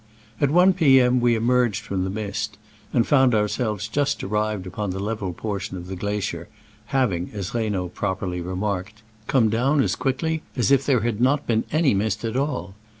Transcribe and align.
About 0.39 0.69
I 0.69 0.71
p. 0.71 0.99
M. 0.99 1.19
.we 1.21 1.35
emerged 1.35 1.83
from 1.85 2.03
the 2.03 2.09
mist, 2.09 2.57
and 2.91 3.05
found 3.05 3.35
ourselves 3.35 3.87
just 3.87 4.23
arrived 4.23 4.65
upon 4.65 4.89
the 4.89 4.99
level 4.99 5.31
portion 5.31 5.77
of 5.77 5.85
the 5.85 5.95
glacier, 5.95 6.49
having, 6.87 7.29
as 7.35 7.53
Reynaud 7.53 7.89
properly 7.93 8.41
remarked, 8.41 9.03
come 9.27 9.49
down 9.49 9.79
as 9.83 9.95
quickly 9.95 10.41
as 10.55 10.71
if 10.71 10.87
there 10.87 11.01
had 11.01 11.21
not 11.21 11.45
been 11.45 11.65
any 11.71 11.93
mist 11.93 12.25
at 12.25 12.35
all. 12.35 12.73